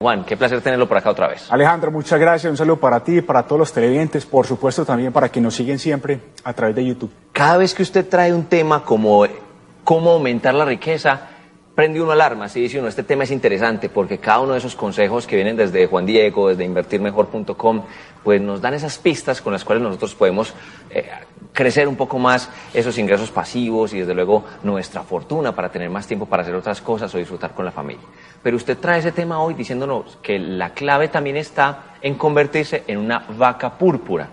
Juan, 0.00 0.22
qué 0.24 0.36
placer 0.36 0.60
tenerlo 0.60 0.86
por 0.86 0.96
acá 0.96 1.10
otra 1.10 1.26
vez. 1.26 1.50
Alejandro, 1.50 1.90
muchas 1.90 2.20
gracias. 2.20 2.48
Un 2.48 2.56
saludo 2.56 2.76
para 2.76 3.02
ti 3.02 3.16
y 3.16 3.20
para 3.20 3.42
todos 3.42 3.58
los 3.58 3.72
televidentes. 3.72 4.24
Por 4.24 4.46
supuesto, 4.46 4.84
también 4.84 5.12
para 5.12 5.28
quienes 5.28 5.46
nos 5.46 5.54
siguen 5.56 5.80
siempre 5.80 6.20
a 6.44 6.52
través 6.52 6.76
de 6.76 6.86
YouTube. 6.86 7.10
Cada 7.32 7.56
vez 7.56 7.74
que 7.74 7.82
usted 7.82 8.08
trae 8.08 8.32
un 8.32 8.44
tema 8.44 8.84
como 8.84 9.26
cómo 9.82 10.12
aumentar 10.12 10.54
la 10.54 10.64
riqueza, 10.64 11.22
prende 11.78 12.02
uno 12.02 12.10
alarma, 12.10 12.48
sí, 12.48 12.62
dice 12.62 12.80
uno, 12.80 12.88
este 12.88 13.04
tema 13.04 13.22
es 13.22 13.30
interesante 13.30 13.88
porque 13.88 14.18
cada 14.18 14.40
uno 14.40 14.54
de 14.54 14.58
esos 14.58 14.74
consejos 14.74 15.28
que 15.28 15.36
vienen 15.36 15.56
desde 15.56 15.86
Juan 15.86 16.06
Diego, 16.06 16.48
desde 16.48 16.64
invertirmejor.com, 16.64 17.82
pues 18.24 18.40
nos 18.40 18.60
dan 18.60 18.74
esas 18.74 18.98
pistas 18.98 19.40
con 19.40 19.52
las 19.52 19.64
cuales 19.64 19.84
nosotros 19.84 20.16
podemos 20.16 20.54
eh, 20.90 21.08
crecer 21.52 21.86
un 21.86 21.94
poco 21.94 22.18
más 22.18 22.50
esos 22.74 22.98
ingresos 22.98 23.30
pasivos 23.30 23.94
y 23.94 24.00
desde 24.00 24.12
luego 24.12 24.44
nuestra 24.64 25.04
fortuna 25.04 25.54
para 25.54 25.68
tener 25.68 25.88
más 25.88 26.08
tiempo 26.08 26.26
para 26.26 26.42
hacer 26.42 26.56
otras 26.56 26.80
cosas 26.80 27.14
o 27.14 27.18
disfrutar 27.18 27.54
con 27.54 27.64
la 27.64 27.70
familia. 27.70 28.02
Pero 28.42 28.56
usted 28.56 28.76
trae 28.76 28.98
ese 28.98 29.12
tema 29.12 29.40
hoy 29.40 29.54
diciéndonos 29.54 30.18
que 30.20 30.40
la 30.40 30.70
clave 30.70 31.06
también 31.06 31.36
está 31.36 31.94
en 32.02 32.16
convertirse 32.16 32.82
en 32.88 32.98
una 32.98 33.20
vaca 33.38 33.78
púrpura. 33.78 34.28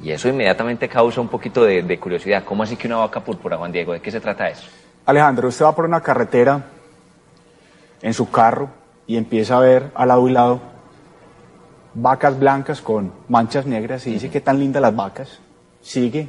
Y 0.00 0.12
eso 0.12 0.28
inmediatamente 0.28 0.88
causa 0.88 1.20
un 1.20 1.26
poquito 1.26 1.64
de, 1.64 1.82
de 1.82 1.98
curiosidad. 1.98 2.44
¿Cómo 2.44 2.62
así 2.62 2.76
que 2.76 2.86
una 2.86 2.98
vaca 2.98 3.18
púrpura, 3.18 3.56
Juan 3.56 3.72
Diego? 3.72 3.92
¿De 3.92 4.00
qué 4.00 4.12
se 4.12 4.20
trata 4.20 4.48
eso? 4.48 4.68
Alejandro, 5.04 5.48
usted 5.48 5.64
va 5.64 5.74
por 5.74 5.84
una 5.84 6.00
carretera 6.00 6.75
en 8.02 8.14
su 8.14 8.30
carro 8.30 8.70
y 9.06 9.16
empieza 9.16 9.56
a 9.56 9.60
ver 9.60 9.90
al 9.94 10.08
lado 10.08 10.28
y 10.28 10.32
lado 10.32 10.60
vacas 11.94 12.38
blancas 12.38 12.82
con 12.82 13.12
manchas 13.28 13.66
negras 13.66 14.06
y 14.06 14.12
dice 14.12 14.30
que 14.30 14.40
tan 14.40 14.58
lindas 14.58 14.82
las 14.82 14.94
vacas. 14.94 15.38
Sigue 15.80 16.28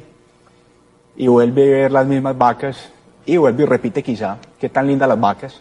y 1.16 1.26
vuelve 1.26 1.62
a 1.62 1.82
ver 1.82 1.92
las 1.92 2.06
mismas 2.06 2.36
vacas 2.38 2.90
y 3.26 3.36
vuelve 3.36 3.64
y 3.64 3.66
repite 3.66 4.02
quizá 4.02 4.38
qué 4.58 4.68
tan 4.68 4.86
lindas 4.86 5.08
las 5.08 5.20
vacas. 5.20 5.60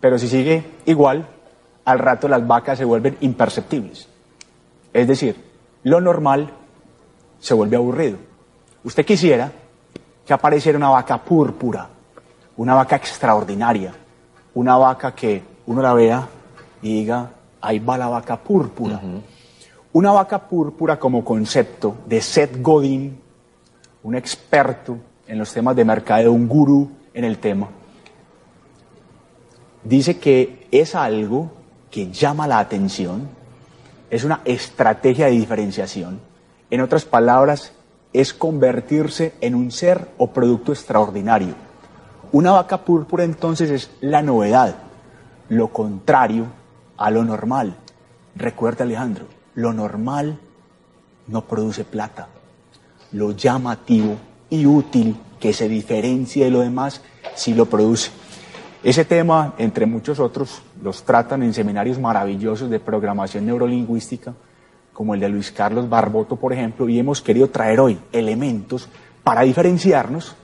Pero 0.00 0.18
si 0.18 0.26
sigue 0.26 0.64
igual, 0.86 1.26
al 1.84 1.98
rato 1.98 2.28
las 2.28 2.46
vacas 2.46 2.78
se 2.78 2.84
vuelven 2.84 3.16
imperceptibles. 3.20 4.08
Es 4.92 5.06
decir, 5.06 5.36
lo 5.84 6.00
normal 6.00 6.50
se 7.38 7.54
vuelve 7.54 7.76
aburrido. 7.76 8.18
Usted 8.84 9.04
quisiera 9.04 9.52
que 10.26 10.32
apareciera 10.32 10.78
una 10.78 10.88
vaca 10.88 11.18
púrpura, 11.18 11.88
una 12.56 12.74
vaca 12.74 12.96
extraordinaria, 12.96 13.94
una 14.54 14.76
vaca 14.76 15.14
que 15.14 15.42
uno 15.66 15.82
la 15.82 15.94
vea 15.94 16.28
y 16.82 17.00
diga, 17.00 17.30
ahí 17.60 17.78
va 17.78 17.98
la 17.98 18.08
vaca 18.08 18.36
púrpura. 18.36 19.00
Una 19.92 20.12
vaca 20.12 20.48
púrpura 20.48 20.98
como 20.98 21.24
concepto 21.24 21.96
de 22.06 22.20
Seth 22.20 22.60
Godin, 22.60 23.18
un 24.02 24.14
experto 24.14 24.98
en 25.26 25.38
los 25.38 25.52
temas 25.52 25.76
de 25.76 25.84
mercadeo, 25.84 26.32
un 26.32 26.48
gurú 26.48 26.90
en 27.14 27.24
el 27.24 27.38
tema, 27.38 27.68
dice 29.84 30.18
que 30.18 30.66
es 30.70 30.94
algo 30.94 31.50
que 31.90 32.10
llama 32.10 32.46
la 32.46 32.58
atención, 32.58 33.28
es 34.10 34.24
una 34.24 34.40
estrategia 34.44 35.26
de 35.26 35.32
diferenciación. 35.32 36.20
En 36.70 36.80
otras 36.80 37.04
palabras, 37.04 37.72
es 38.12 38.34
convertirse 38.34 39.34
en 39.40 39.54
un 39.54 39.70
ser 39.70 40.08
o 40.18 40.28
producto 40.28 40.72
extraordinario. 40.72 41.54
Una 42.32 42.52
vaca 42.52 42.78
púrpura 42.78 43.24
entonces 43.24 43.70
es 43.70 43.90
la 44.00 44.22
novedad, 44.22 44.76
lo 45.50 45.68
contrario 45.68 46.46
a 46.96 47.10
lo 47.10 47.24
normal. 47.24 47.76
Recuerda 48.34 48.84
Alejandro, 48.84 49.26
lo 49.54 49.74
normal 49.74 50.38
no 51.26 51.42
produce 51.42 51.84
plata. 51.84 52.28
Lo 53.12 53.32
llamativo 53.32 54.16
y 54.48 54.64
útil 54.64 55.14
que 55.38 55.52
se 55.52 55.68
diferencie 55.68 56.46
de 56.46 56.50
lo 56.50 56.60
demás 56.60 57.02
sí 57.34 57.52
lo 57.52 57.66
produce. 57.66 58.10
Ese 58.82 59.04
tema, 59.04 59.52
entre 59.58 59.84
muchos 59.84 60.18
otros, 60.18 60.62
los 60.82 61.02
tratan 61.02 61.42
en 61.42 61.52
seminarios 61.52 61.98
maravillosos 61.98 62.70
de 62.70 62.80
programación 62.80 63.44
neurolingüística, 63.44 64.32
como 64.94 65.12
el 65.12 65.20
de 65.20 65.28
Luis 65.28 65.52
Carlos 65.52 65.86
Barboto, 65.86 66.36
por 66.36 66.54
ejemplo, 66.54 66.88
y 66.88 66.98
hemos 66.98 67.20
querido 67.20 67.50
traer 67.50 67.78
hoy 67.78 68.00
elementos 68.10 68.88
para 69.22 69.42
diferenciarnos 69.42 70.34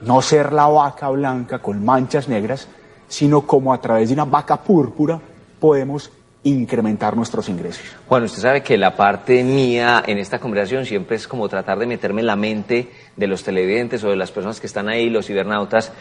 no 0.00 0.22
ser 0.22 0.52
la 0.52 0.66
vaca 0.66 1.08
blanca 1.10 1.58
con 1.58 1.84
manchas 1.84 2.28
negras, 2.28 2.68
sino 3.08 3.42
como 3.42 3.72
a 3.72 3.80
través 3.80 4.08
de 4.08 4.14
una 4.14 4.24
vaca 4.24 4.56
púrpura 4.56 5.20
podemos 5.60 6.10
incrementar 6.42 7.16
nuestros 7.16 7.48
ingresos. 7.48 7.84
Bueno, 8.08 8.26
usted 8.26 8.40
sabe 8.40 8.62
que 8.62 8.78
la 8.78 8.94
parte 8.94 9.42
mía 9.42 10.02
en 10.06 10.18
esta 10.18 10.38
conversación 10.38 10.86
siempre 10.86 11.16
es 11.16 11.26
como 11.26 11.48
tratar 11.48 11.78
de 11.78 11.86
meterme 11.86 12.20
en 12.20 12.28
la 12.28 12.36
mente 12.36 12.90
de 13.16 13.26
los 13.26 13.42
televidentes 13.42 14.04
o 14.04 14.10
de 14.10 14.16
las 14.16 14.30
personas 14.30 14.60
que 14.60 14.68
están 14.68 14.88
ahí, 14.88 15.10
los 15.10 15.26
cibernautas, 15.26 15.92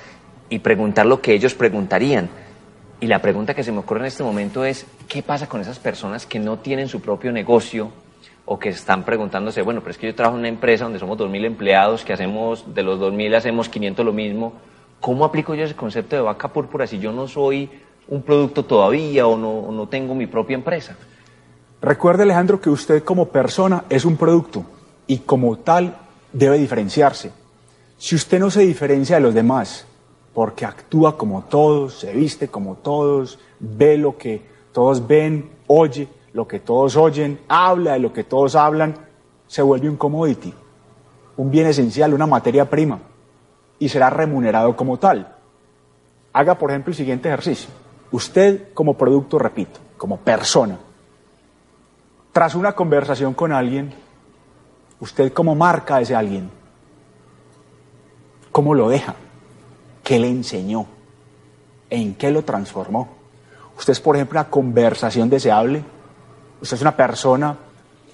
y 0.50 0.60
preguntar 0.60 1.08
lo 1.08 1.20
que 1.20 1.34
ellos 1.34 1.56
preguntarían. 1.56 2.30
Y 3.00 3.08
la 3.08 3.22
pregunta 3.22 3.56
que 3.56 3.64
se 3.64 3.72
me 3.72 3.80
ocurre 3.80 4.02
en 4.02 4.06
este 4.06 4.24
momento 4.24 4.64
es, 4.64 4.86
¿qué 5.08 5.24
pasa 5.24 5.48
con 5.48 5.62
esas 5.62 5.80
personas 5.80 6.28
que 6.28 6.40
no 6.40 6.60
tienen 6.60 6.88
su 6.88 7.02
propio 7.02 7.32
negocio, 7.32 7.92
o 8.46 8.60
que 8.60 8.70
están 8.70 9.04
preguntándose, 9.04 9.62
bueno, 9.62 9.82
pero 9.82 9.92
es 9.92 9.98
que 9.98 10.08
yo 10.08 10.16
trabajo 10.16 10.36
en 10.36 10.42
una 10.42 10.50
empresa 10.50 10.84
donde 10.84 11.00
somos 11.00 11.18
2.000 11.18 11.46
empleados, 11.46 12.06
que 12.06 12.14
hacemos, 12.14 12.74
de 12.74 12.84
los 12.84 13.00
2.000 13.00 13.36
hacemos 13.36 13.70
500 13.70 14.06
lo 14.06 14.14
mismo, 14.14 14.54
¿cómo 15.00 15.26
aplico 15.26 15.56
yo 15.56 15.64
ese 15.64 15.76
concepto 15.76 16.16
de 16.16 16.22
vaca 16.22 16.48
púrpura 16.50 16.86
si 16.86 17.00
yo 17.00 17.12
no 17.12 17.28
soy 17.28 17.70
un 18.08 18.22
producto 18.22 18.64
todavía 18.64 19.26
o 19.26 19.38
no, 19.38 19.72
no 19.72 19.88
tengo 19.88 20.14
mi 20.14 20.28
propia 20.28 20.56
empresa? 20.56 20.96
Recuerde, 21.82 22.24
Alejandro, 22.24 22.62
que 22.62 22.70
usted 22.70 23.04
como 23.04 23.28
persona 23.28 23.86
es 23.90 24.06
un 24.06 24.16
producto 24.16 24.64
y 25.08 25.20
como 25.20 25.58
tal 25.58 25.98
debe 26.32 26.58
diferenciarse. 26.58 27.32
Si 27.98 28.16
usted 28.16 28.40
no 28.40 28.52
se 28.52 28.62
diferencia 28.62 29.16
de 29.16 29.22
los 29.22 29.34
demás, 29.34 29.88
porque 30.34 30.66
actúa 30.66 31.18
como 31.18 31.44
todos, 31.44 32.00
se 32.00 32.14
viste 32.14 32.50
como 32.50 32.76
todos, 32.76 33.40
ve 33.60 33.98
lo 33.98 34.18
que 34.18 34.42
todos 34.74 35.08
ven, 35.08 35.50
oye, 35.68 36.08
lo 36.36 36.50
que 36.50 36.60
todos 36.60 36.98
oyen, 36.98 37.40
habla 37.48 37.94
de 37.94 38.00
lo 38.00 38.12
que 38.12 38.26
todos 38.26 38.56
hablan, 38.56 38.94
se 39.48 39.62
vuelve 39.62 39.90
un 39.90 39.96
commodity, 39.96 40.54
un 41.38 41.50
bien 41.50 41.66
esencial, 41.66 42.14
una 42.14 42.28
materia 42.28 42.70
prima, 42.70 43.00
y 43.80 43.88
será 43.88 44.10
remunerado 44.10 44.76
como 44.76 44.98
tal. 44.98 45.34
Haga, 46.34 46.58
por 46.58 46.72
ejemplo, 46.72 46.92
el 46.92 46.98
siguiente 46.98 47.30
ejercicio. 47.30 47.70
Usted 48.12 48.74
como 48.74 48.96
producto, 48.96 49.40
repito, 49.40 49.80
como 49.96 50.18
persona, 50.18 50.78
tras 52.34 52.54
una 52.54 52.74
conversación 52.74 53.34
con 53.34 53.54
alguien, 53.54 53.94
usted 55.00 55.32
como 55.32 55.56
marca 55.56 55.96
a 55.96 56.02
ese 56.02 56.16
alguien, 56.16 56.50
¿cómo 58.52 58.74
lo 58.74 58.90
deja? 58.90 59.16
¿Qué 60.04 60.20
le 60.20 60.28
enseñó? 60.28 60.86
¿En 61.90 62.14
qué 62.16 62.30
lo 62.30 62.44
transformó? 62.44 63.08
Usted 63.78 63.94
es, 63.94 64.02
por 64.02 64.18
ejemplo, 64.18 64.38
una 64.38 64.50
conversación 64.50 65.30
deseable 65.30 65.95
Usted 66.62 66.78
es 66.78 66.82
una 66.82 66.96
persona 66.96 67.56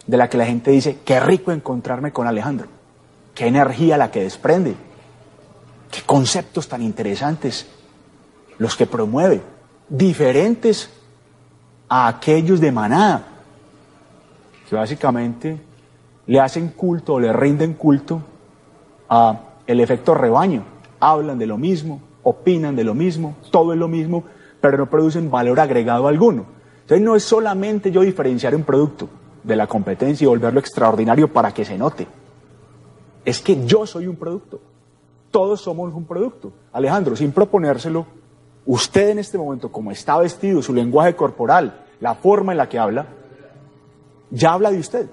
de 0.06 0.18
la 0.18 0.30
que 0.30 0.38
la 0.38 0.46
gente 0.46 0.72
dice, 0.72 1.00
qué 1.06 1.20
rico 1.20 1.52
encontrarme 1.52 2.12
con 2.12 2.28
Alejandro, 2.28 2.68
qué 3.36 3.48
energía 3.48 3.98
la 3.98 4.12
que 4.12 4.24
desprende, 4.24 4.76
qué 5.90 6.02
conceptos 6.06 6.68
tan 6.68 6.82
interesantes 6.82 7.68
los 8.58 8.76
que 8.76 8.86
promueve, 8.86 9.42
diferentes 9.90 10.90
a 11.88 12.08
aquellos 12.08 12.60
de 12.60 12.72
manada, 12.72 13.28
que 14.70 14.76
básicamente 14.76 15.60
le 16.28 16.40
hacen 16.40 16.70
culto 16.70 17.16
o 17.16 17.20
le 17.20 17.34
rinden 17.34 17.74
culto 17.74 18.22
a 19.10 19.40
el 19.68 19.80
efecto 19.80 20.16
rebaño, 20.16 20.64
hablan 21.00 21.38
de 21.38 21.48
lo 21.48 21.58
mismo, 21.58 22.02
opinan 22.24 22.76
de 22.76 22.84
lo 22.84 22.94
mismo, 22.94 23.36
todo 23.52 23.74
es 23.74 23.80
lo 23.80 23.88
mismo, 23.88 24.24
pero 24.62 24.78
no 24.78 24.90
producen 24.90 25.32
valor 25.32 25.60
agregado 25.60 26.08
alguno. 26.08 26.46
Entonces 26.92 27.06
no 27.06 27.16
es 27.16 27.24
solamente 27.24 27.90
yo 27.90 28.02
diferenciar 28.02 28.54
un 28.54 28.64
producto 28.64 29.08
de 29.44 29.56
la 29.56 29.66
competencia 29.66 30.26
y 30.26 30.28
volverlo 30.28 30.60
extraordinario 30.60 31.32
para 31.32 31.54
que 31.54 31.64
se 31.64 31.78
note. 31.78 32.06
Es 33.24 33.40
que 33.40 33.66
yo 33.66 33.88
soy 33.88 34.08
un 34.08 34.18
producto. 34.18 34.60
Todos 35.32 35.62
somos 35.62 35.94
un 35.94 36.04
producto. 36.04 36.52
Alejandro, 36.74 37.16
sin 37.16 37.32
proponérselo, 37.32 38.06
usted 38.66 39.08
en 39.08 39.20
este 39.20 39.38
momento, 39.38 39.72
como 39.72 39.90
está 39.90 40.18
vestido, 40.18 40.62
su 40.62 40.74
lenguaje 40.74 41.16
corporal, 41.16 41.86
la 42.02 42.14
forma 42.16 42.52
en 42.52 42.58
la 42.58 42.68
que 42.68 42.78
habla, 42.78 43.08
ya 44.30 44.52
habla 44.52 44.70
de 44.70 44.80
usted. 44.80 45.10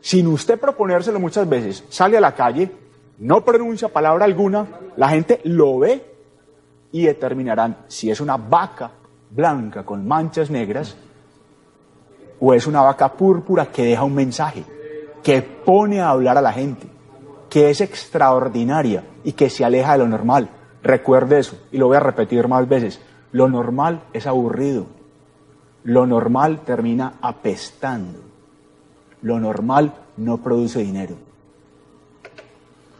Sin 0.00 0.28
usted 0.28 0.58
proponérselo 0.58 1.20
muchas 1.20 1.46
veces, 1.46 1.84
sale 1.90 2.16
a 2.16 2.22
la 2.22 2.34
calle, 2.34 2.72
no 3.18 3.44
pronuncia 3.44 3.88
palabra 3.88 4.24
alguna, 4.24 4.66
la 4.96 5.10
gente 5.10 5.42
lo 5.44 5.78
ve 5.80 6.02
y 6.90 7.04
determinarán 7.04 7.84
si 7.86 8.10
es 8.10 8.22
una 8.22 8.38
vaca 8.38 8.92
blanca 9.30 9.84
con 9.84 10.06
manchas 10.06 10.50
negras, 10.50 10.96
o 12.40 12.54
es 12.54 12.66
una 12.66 12.82
vaca 12.82 13.12
púrpura 13.12 13.66
que 13.66 13.84
deja 13.84 14.04
un 14.04 14.14
mensaje, 14.14 14.64
que 15.22 15.42
pone 15.42 16.00
a 16.00 16.10
hablar 16.10 16.38
a 16.38 16.42
la 16.42 16.52
gente, 16.52 16.86
que 17.48 17.70
es 17.70 17.80
extraordinaria 17.80 19.04
y 19.24 19.32
que 19.32 19.50
se 19.50 19.64
aleja 19.64 19.92
de 19.92 19.98
lo 19.98 20.08
normal. 20.08 20.50
Recuerde 20.82 21.38
eso, 21.38 21.58
y 21.72 21.78
lo 21.78 21.88
voy 21.88 21.96
a 21.96 22.00
repetir 22.00 22.46
más 22.48 22.68
veces. 22.68 23.00
Lo 23.32 23.48
normal 23.48 24.02
es 24.12 24.26
aburrido. 24.26 24.86
Lo 25.82 26.06
normal 26.06 26.60
termina 26.64 27.14
apestando. 27.20 28.20
Lo 29.22 29.40
normal 29.40 29.94
no 30.16 30.38
produce 30.38 30.80
dinero. 30.80 31.16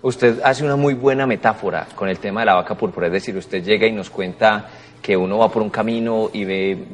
Usted 0.03 0.41
hace 0.45 0.65
una 0.65 0.77
muy 0.77 0.95
buena 0.95 1.27
metáfora 1.27 1.87
con 1.95 2.09
el 2.09 2.19
tema 2.19 2.41
de 2.41 2.47
la 2.47 2.55
vaca 2.55 2.77
púrpura, 2.77 3.09
es 3.09 3.13
decir, 3.13 3.37
usted 3.37 3.63
llega 3.63 3.87
y 3.87 3.93
nos 3.93 4.11
cuenta 4.11 4.69
que 5.03 5.17
uno 5.17 5.39
va 5.39 5.49
por 5.49 5.63
un 5.63 5.71
camino 5.71 6.31
y 6.33 6.45
ve 6.45 6.85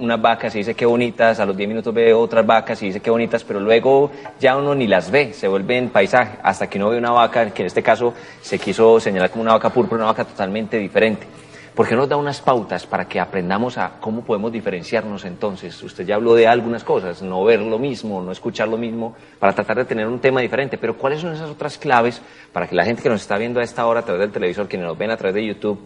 unas 0.00 0.20
vacas 0.20 0.54
y 0.54 0.58
dice 0.58 0.74
qué 0.74 0.86
bonitas, 0.86 1.38
a 1.40 1.46
los 1.46 1.56
10 1.56 1.68
minutos 1.68 1.92
ve 1.92 2.12
otras 2.12 2.44
vacas 2.46 2.82
y 2.82 2.86
dice 2.86 3.00
qué 3.00 3.10
bonitas, 3.10 3.44
pero 3.44 3.60
luego 3.60 4.10
ya 4.40 4.56
uno 4.56 4.74
ni 4.74 4.86
las 4.86 5.10
ve, 5.10 5.32
se 5.32 5.46
vuelven 5.46 5.90
paisaje, 5.90 6.38
hasta 6.42 6.68
que 6.68 6.78
uno 6.78 6.90
ve 6.90 6.98
una 6.98 7.10
vaca, 7.10 7.50
que 7.50 7.62
en 7.62 7.66
este 7.66 7.82
caso 7.82 8.14
se 8.40 8.58
quiso 8.58 8.98
señalar 8.98 9.30
como 9.30 9.42
una 9.42 9.52
vaca 9.52 9.70
púrpura, 9.70 9.98
una 10.02 10.12
vaca 10.12 10.24
totalmente 10.24 10.78
diferente. 10.78 11.26
¿Por 11.74 11.86
qué 11.86 11.94
nos 11.94 12.08
da 12.08 12.16
unas 12.16 12.40
pautas 12.40 12.84
para 12.84 13.06
que 13.06 13.20
aprendamos 13.20 13.78
a 13.78 13.92
cómo 14.00 14.22
podemos 14.22 14.50
diferenciarnos 14.50 15.24
entonces? 15.24 15.80
Usted 15.82 16.04
ya 16.04 16.16
habló 16.16 16.34
de 16.34 16.46
algunas 16.46 16.82
cosas, 16.82 17.22
no 17.22 17.44
ver 17.44 17.60
lo 17.60 17.78
mismo, 17.78 18.20
no 18.20 18.32
escuchar 18.32 18.68
lo 18.68 18.76
mismo, 18.76 19.14
para 19.38 19.54
tratar 19.54 19.76
de 19.76 19.84
tener 19.84 20.06
un 20.06 20.18
tema 20.18 20.40
diferente, 20.40 20.78
pero 20.78 20.96
¿cuáles 20.96 21.20
son 21.20 21.32
esas 21.32 21.48
otras 21.48 21.78
claves 21.78 22.20
para 22.52 22.66
que 22.66 22.74
la 22.74 22.84
gente 22.84 23.02
que 23.02 23.08
nos 23.08 23.22
está 23.22 23.38
viendo 23.38 23.60
a 23.60 23.62
esta 23.62 23.86
hora 23.86 24.00
a 24.00 24.02
través 24.02 24.20
del 24.20 24.32
televisor, 24.32 24.68
quienes 24.68 24.88
nos 24.88 24.98
ven 24.98 25.10
a 25.10 25.16
través 25.16 25.34
de 25.36 25.46
YouTube, 25.46 25.78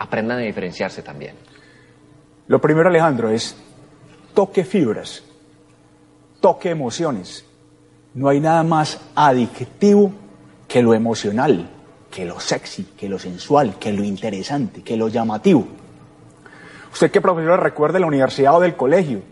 aprendan 0.00 0.38
a 0.38 0.42
diferenciarse 0.42 1.02
también? 1.02 1.36
Lo 2.48 2.60
primero, 2.60 2.88
Alejandro, 2.88 3.30
es 3.30 3.56
toque 4.34 4.64
fibras, 4.64 5.22
toque 6.40 6.70
emociones. 6.70 7.44
No 8.14 8.28
hay 8.28 8.40
nada 8.40 8.64
más 8.64 9.00
adictivo 9.14 10.12
que 10.66 10.82
lo 10.82 10.94
emocional 10.94 11.68
que 12.10 12.24
lo 12.24 12.40
sexy, 12.40 12.84
que 12.96 13.08
lo 13.08 13.18
sensual, 13.18 13.78
que 13.78 13.92
lo 13.92 14.02
interesante, 14.02 14.82
que 14.82 14.96
lo 14.96 15.08
llamativo. 15.08 15.66
Usted 16.92 17.10
qué 17.10 17.20
profesor 17.20 17.62
recuerde 17.62 18.00
la 18.00 18.06
universidad 18.06 18.56
o 18.56 18.60
del 18.60 18.74
colegio, 18.74 19.22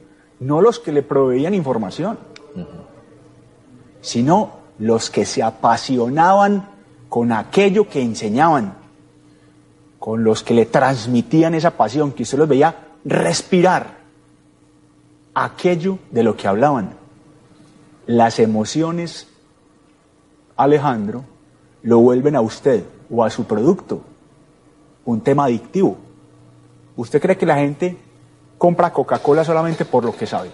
no 0.41 0.63
los 0.63 0.79
que 0.79 0.93
le 0.93 1.03
proveían 1.03 1.55
información, 1.55 2.19
sino 4.01 4.59
los 4.79 5.11
que 5.11 5.25
se 5.25 5.43
apasionaban 5.43 6.69
con 7.09 7.33
aquello 7.33 7.89
que 7.89 8.01
enseñaban, 8.01 8.75
con 10.09 10.25
los 10.25 10.43
que 10.43 10.55
le 10.55 10.65
transmitían 10.65 11.55
esa 11.55 11.73
pasión, 11.73 12.13
que 12.13 12.23
usted 12.23 12.39
los 12.39 12.49
veía 12.49 12.75
respirar 13.05 13.99
aquello 15.35 15.99
de 16.11 16.23
lo 16.23 16.35
que 16.35 16.49
hablaban. 16.49 16.95
Las 18.07 18.39
emociones, 18.39 19.29
Alejandro, 20.57 21.25
lo 21.83 21.99
vuelven 21.99 22.37
a 22.37 22.41
usted 22.41 22.85
o 23.11 23.23
a 23.23 23.29
su 23.29 23.45
producto 23.45 24.01
un 25.05 25.21
tema 25.21 25.45
adictivo. 25.45 25.99
¿Usted 26.97 27.21
cree 27.21 27.37
que 27.37 27.45
la 27.45 27.57
gente 27.57 27.99
compra 28.57 28.91
Coca-Cola 28.91 29.45
solamente 29.45 29.85
por 29.85 30.07
lo 30.07 30.17
que 30.17 30.27
sabe? 30.27 30.51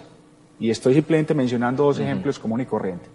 Y 0.59 0.69
estoy 0.69 0.95
simplemente 0.95 1.33
mencionando 1.33 1.85
dos 1.85 1.99
ejemplos 1.99 2.39
común 2.39 2.59
y 2.59 2.65
corriente. 2.65 3.05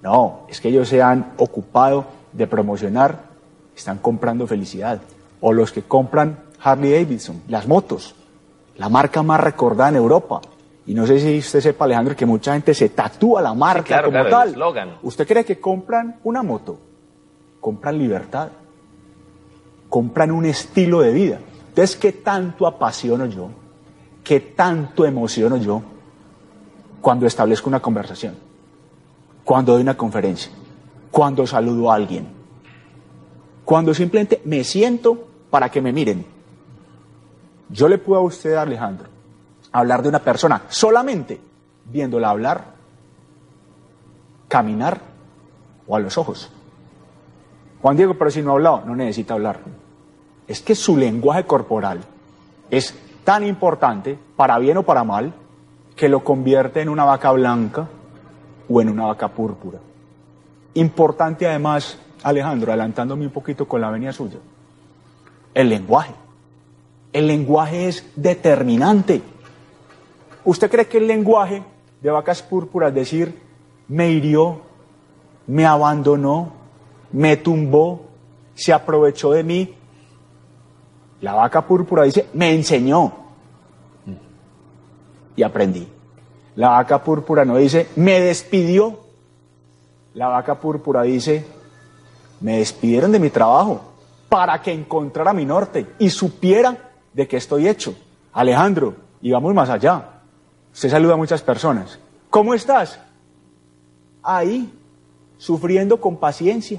No, 0.00 0.42
es 0.48 0.60
que 0.60 0.68
ellos 0.68 0.88
se 0.88 1.02
han 1.02 1.32
ocupado 1.38 2.04
de 2.32 2.46
promocionar, 2.46 3.24
están 3.74 3.98
comprando 3.98 4.46
felicidad. 4.46 5.00
O 5.40 5.52
los 5.52 5.72
que 5.72 5.82
compran 5.82 6.44
Harley 6.60 6.92
Davidson, 6.92 7.42
las 7.48 7.66
motos, 7.66 8.14
la 8.76 8.88
marca 8.88 9.22
más 9.22 9.40
recordada 9.40 9.90
en 9.90 9.96
Europa. 9.96 10.40
Y 10.86 10.94
no 10.94 11.06
sé 11.06 11.20
si 11.20 11.38
usted 11.38 11.60
sepa, 11.60 11.84
Alejandro, 11.84 12.16
que 12.16 12.26
mucha 12.26 12.54
gente 12.54 12.74
se 12.74 12.88
tatúa 12.88 13.42
la 13.42 13.54
marca 13.54 14.02
como 14.02 14.24
tal. 14.26 14.56
¿Usted 15.02 15.26
cree 15.26 15.44
que 15.44 15.60
compran 15.60 16.20
una 16.24 16.42
moto? 16.42 16.88
compran 17.60 17.98
libertad, 17.98 18.48
compran 19.88 20.30
un 20.30 20.46
estilo 20.46 21.00
de 21.00 21.12
vida. 21.12 21.38
Entonces, 21.68 21.96
¿qué 21.96 22.12
tanto 22.12 22.66
apasiono 22.66 23.26
yo? 23.26 23.50
¿Qué 24.24 24.40
tanto 24.40 25.06
emociono 25.06 25.56
yo 25.56 25.82
cuando 27.00 27.26
establezco 27.26 27.68
una 27.68 27.80
conversación? 27.80 28.36
Cuando 29.44 29.72
doy 29.72 29.82
una 29.82 29.96
conferencia, 29.96 30.52
cuando 31.10 31.46
saludo 31.46 31.90
a 31.90 31.94
alguien, 31.94 32.28
cuando 33.64 33.94
simplemente 33.94 34.40
me 34.44 34.64
siento 34.64 35.27
para 35.50 35.70
que 35.70 35.80
me 35.80 35.92
miren. 35.92 36.24
Yo 37.70 37.88
le 37.88 37.98
puedo 37.98 38.20
a 38.20 38.24
usted, 38.24 38.54
Alejandro, 38.54 39.08
hablar 39.72 40.02
de 40.02 40.08
una 40.08 40.20
persona 40.20 40.62
solamente 40.68 41.40
viéndola 41.90 42.30
hablar, 42.30 42.64
caminar 44.46 45.00
o 45.86 45.96
a 45.96 46.00
los 46.00 46.16
ojos. 46.18 46.50
Juan 47.80 47.96
Diego, 47.96 48.14
pero 48.14 48.30
si 48.30 48.42
no 48.42 48.50
ha 48.50 48.54
hablado, 48.54 48.82
no 48.84 48.96
necesita 48.96 49.34
hablar. 49.34 49.60
Es 50.46 50.60
que 50.60 50.74
su 50.74 50.96
lenguaje 50.96 51.44
corporal 51.44 52.00
es 52.70 52.94
tan 53.24 53.44
importante, 53.44 54.18
para 54.36 54.58
bien 54.58 54.78
o 54.78 54.82
para 54.82 55.04
mal, 55.04 55.32
que 55.94 56.08
lo 56.08 56.24
convierte 56.24 56.80
en 56.80 56.88
una 56.88 57.04
vaca 57.04 57.30
blanca 57.32 57.86
o 58.68 58.80
en 58.80 58.88
una 58.88 59.06
vaca 59.06 59.28
púrpura. 59.28 59.78
Importante 60.74 61.46
además, 61.46 61.98
Alejandro, 62.22 62.72
adelantándome 62.72 63.26
un 63.26 63.32
poquito 63.32 63.66
con 63.66 63.80
la 63.80 63.90
venia 63.90 64.12
suya, 64.12 64.38
el 65.58 65.70
lenguaje. 65.70 66.14
El 67.12 67.26
lenguaje 67.26 67.88
es 67.88 68.04
determinante. 68.14 69.20
¿Usted 70.44 70.70
cree 70.70 70.86
que 70.86 70.98
el 70.98 71.08
lenguaje 71.08 71.64
de 72.00 72.10
vacas 72.10 72.42
púrpuras, 72.42 72.94
decir, 72.94 73.42
me 73.88 74.08
hirió, 74.08 74.60
me 75.48 75.66
abandonó, 75.66 76.52
me 77.10 77.36
tumbó, 77.36 78.06
se 78.54 78.72
aprovechó 78.72 79.32
de 79.32 79.42
mí. 79.42 79.74
La 81.22 81.34
vaca 81.34 81.66
púrpura 81.66 82.04
dice, 82.04 82.28
me 82.34 82.54
enseñó 82.54 83.12
y 85.34 85.42
aprendí. 85.42 85.88
La 86.54 86.68
vaca 86.68 87.02
púrpura 87.02 87.44
no 87.44 87.56
dice, 87.56 87.88
me 87.96 88.20
despidió. 88.20 89.00
La 90.14 90.28
vaca 90.28 90.60
púrpura 90.60 91.02
dice, 91.02 91.44
me 92.40 92.58
despidieron 92.58 93.10
de 93.10 93.18
mi 93.18 93.30
trabajo 93.30 93.87
para 94.28 94.60
que 94.60 94.72
encontrara 94.72 95.32
mi 95.32 95.44
norte 95.44 95.94
y 95.98 96.10
supiera 96.10 96.76
de 97.12 97.26
qué 97.26 97.36
estoy 97.36 97.68
hecho. 97.68 97.96
Alejandro, 98.32 98.94
y 99.20 99.30
vamos 99.32 99.54
más 99.54 99.70
allá. 99.70 100.20
Usted 100.72 100.90
saluda 100.90 101.14
a 101.14 101.16
muchas 101.16 101.42
personas. 101.42 101.98
¿Cómo 102.30 102.54
estás? 102.54 103.00
Ahí, 104.22 104.72
sufriendo 105.38 106.00
con 106.00 106.16
paciencia. 106.18 106.78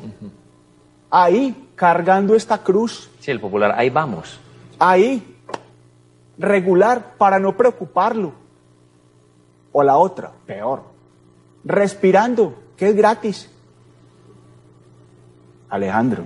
Ahí, 1.09 1.69
cargando 1.75 2.35
esta 2.35 2.59
cruz. 2.59 3.09
Sí, 3.19 3.31
el 3.31 3.41
popular, 3.41 3.73
ahí 3.75 3.89
vamos. 3.89 4.39
Ahí, 4.77 5.38
regular 6.38 7.15
para 7.17 7.39
no 7.39 7.57
preocuparlo. 7.57 8.33
O 9.71 9.83
la 9.83 9.97
otra, 9.97 10.31
peor, 10.45 10.83
respirando, 11.63 12.55
que 12.77 12.89
es 12.89 12.95
gratis. 12.95 13.50
Alejandro, 15.69 16.23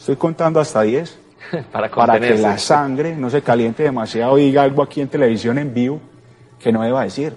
estoy 0.00 0.16
contando 0.16 0.58
hasta 0.58 0.80
10 0.80 1.18
para, 1.72 1.88
para 1.90 2.18
que 2.18 2.36
la 2.38 2.58
sangre 2.58 3.14
no 3.14 3.30
se 3.30 3.42
caliente 3.42 3.84
demasiado 3.84 4.36
y 4.38 4.46
diga 4.46 4.62
algo 4.62 4.82
aquí 4.82 5.00
en 5.00 5.08
televisión 5.08 5.58
en 5.58 5.72
vivo 5.72 6.00
que 6.58 6.72
no 6.72 6.82
deba 6.82 7.04
decir. 7.04 7.36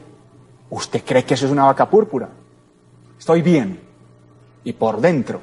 ¿Usted 0.69 1.03
cree 1.05 1.23
que 1.23 1.35
eso 1.35 1.45
es 1.45 1.51
una 1.51 1.65
vaca 1.65 1.87
púrpura? 1.87 2.29
estoy 3.19 3.41
bien. 3.41 3.79
Y 4.65 4.73
por 4.73 4.99
dentro. 4.99 5.39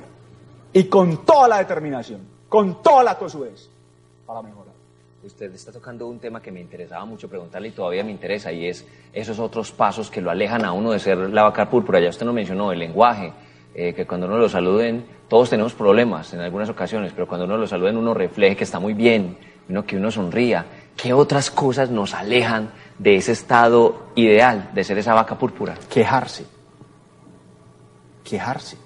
Y 0.72 0.84
con 0.84 1.24
toda 1.24 1.48
la 1.48 1.58
determinación, 1.58 2.20
con 2.48 2.82
toda 2.82 3.02
la 3.02 3.18
tosudez, 3.18 3.70
para 4.26 4.42
mejorar. 4.42 4.74
Usted 5.22 5.54
está 5.54 5.72
tocando 5.72 6.06
un 6.06 6.18
tema 6.18 6.40
que 6.40 6.50
me 6.50 6.60
interesaba 6.60 7.04
mucho 7.04 7.28
preguntarle 7.28 7.68
y 7.68 7.72
todavía 7.72 8.04
me 8.04 8.10
interesa 8.10 8.52
y 8.52 8.66
es 8.66 8.86
esos 9.12 9.38
otros 9.38 9.72
pasos 9.72 10.10
que 10.10 10.20
lo 10.20 10.30
alejan 10.30 10.64
a 10.64 10.72
uno 10.72 10.92
de 10.92 10.98
ser 10.98 11.18
la 11.18 11.42
vaca 11.42 11.68
púrpura. 11.68 12.00
Ya 12.00 12.10
usted 12.10 12.24
nos 12.24 12.34
mencionó 12.34 12.72
el 12.72 12.78
lenguaje, 12.78 13.32
eh, 13.74 13.94
que 13.94 14.06
cuando 14.06 14.26
uno 14.26 14.38
lo 14.38 14.48
saluden, 14.48 15.04
todos 15.28 15.50
tenemos 15.50 15.74
problemas 15.74 16.32
en 16.32 16.40
algunas 16.40 16.68
ocasiones, 16.68 17.12
pero 17.12 17.26
cuando 17.26 17.46
uno 17.46 17.56
lo 17.56 17.66
saluden 17.66 17.96
uno 17.96 18.14
refleje 18.14 18.56
que 18.56 18.64
está 18.64 18.78
muy 18.78 18.94
bien, 18.94 19.36
uno 19.68 19.84
que 19.84 19.96
uno 19.96 20.10
sonría. 20.10 20.66
¿Qué 20.96 21.12
otras 21.12 21.50
cosas 21.50 21.90
nos 21.90 22.14
alejan 22.14 22.70
de 22.98 23.16
ese 23.16 23.32
estado 23.32 24.08
ideal 24.16 24.70
de 24.74 24.84
ser 24.84 24.98
esa 24.98 25.14
vaca 25.14 25.38
púrpura? 25.38 25.74
Quejarse 25.88 26.44
quejarse. 28.30 28.76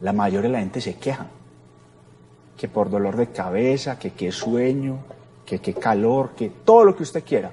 La 0.00 0.12
mayoría 0.12 0.48
de 0.48 0.52
la 0.54 0.58
gente 0.58 0.80
se 0.80 0.96
queja. 0.96 1.26
Que 2.56 2.68
por 2.68 2.90
dolor 2.90 3.16
de 3.16 3.28
cabeza, 3.28 3.98
que 3.98 4.12
qué 4.12 4.32
sueño, 4.32 4.98
que 5.46 5.60
qué 5.60 5.74
calor, 5.74 6.30
que 6.36 6.50
todo 6.50 6.84
lo 6.84 6.96
que 6.96 7.04
usted 7.04 7.22
quiera. 7.24 7.52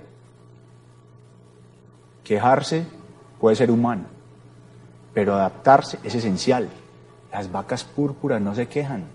Quejarse 2.24 2.86
puede 3.40 3.56
ser 3.56 3.70
humano, 3.70 4.06
pero 5.14 5.34
adaptarse 5.36 6.00
es 6.04 6.16
esencial. 6.16 6.70
Las 7.32 7.52
vacas 7.52 7.84
púrpuras 7.84 8.42
no 8.42 8.56
se 8.56 8.68
quejan. 8.68 9.06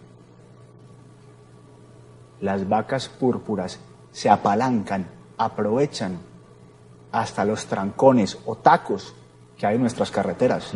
Las 2.40 2.68
vacas 2.68 3.08
púrpuras 3.08 3.78
se 4.12 4.28
apalancan, 4.28 5.06
aprovechan 5.38 6.18
hasta 7.12 7.44
los 7.44 7.66
trancones 7.66 8.38
o 8.46 8.56
tacos 8.56 9.14
que 9.56 9.66
hay 9.66 9.76
en 9.76 9.82
nuestras 9.82 10.10
carreteras. 10.10 10.72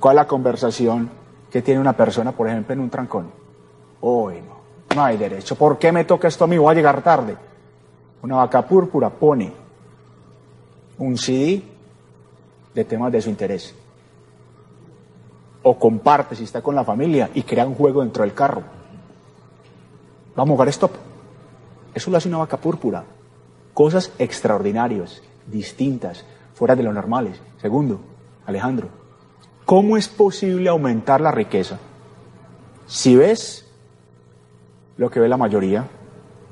¿Cuál 0.00 0.16
es 0.16 0.22
la 0.22 0.26
conversación 0.26 1.10
que 1.50 1.62
tiene 1.62 1.80
una 1.80 1.94
persona, 1.94 2.32
por 2.32 2.48
ejemplo, 2.48 2.74
en 2.74 2.80
un 2.80 2.90
trancón? 2.90 3.30
Hoy 4.02 4.42
no, 4.42 4.94
no 4.94 5.04
hay 5.04 5.16
derecho. 5.16 5.56
¿Por 5.56 5.78
qué 5.78 5.92
me 5.92 6.04
toca 6.04 6.28
esto 6.28 6.44
a 6.44 6.46
mí? 6.46 6.58
Voy 6.58 6.72
a 6.72 6.74
llegar 6.74 7.02
tarde. 7.02 7.36
Una 8.22 8.36
vaca 8.36 8.66
púrpura 8.66 9.08
pone 9.08 9.52
un 10.98 11.16
CD 11.16 11.73
de 12.74 12.84
temas 12.84 13.12
de 13.12 13.22
su 13.22 13.30
interés. 13.30 13.74
O 15.62 15.78
comparte 15.78 16.36
si 16.36 16.44
está 16.44 16.60
con 16.60 16.74
la 16.74 16.84
familia 16.84 17.30
y 17.34 17.42
crea 17.42 17.66
un 17.66 17.74
juego 17.74 18.02
dentro 18.02 18.22
del 18.22 18.34
carro. 18.34 18.62
Vamos 20.36 20.52
a 20.52 20.56
jugar 20.56 20.68
stop. 20.68 20.92
Eso 21.94 22.10
lo 22.10 22.16
hace 22.16 22.28
una 22.28 22.38
vaca 22.38 22.56
púrpura. 22.56 23.04
Cosas 23.72 24.12
extraordinarias, 24.18 25.22
distintas, 25.46 26.24
fuera 26.54 26.76
de 26.76 26.82
lo 26.82 26.92
normales. 26.92 27.40
Segundo, 27.60 28.00
Alejandro, 28.46 28.88
¿cómo 29.64 29.96
es 29.96 30.08
posible 30.08 30.68
aumentar 30.68 31.20
la 31.20 31.30
riqueza? 31.30 31.78
Si 32.86 33.16
ves 33.16 33.66
lo 34.96 35.10
que 35.10 35.20
ve 35.20 35.28
la 35.28 35.36
mayoría, 35.36 35.88